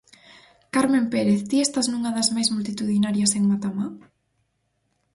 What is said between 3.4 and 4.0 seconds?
Matamá?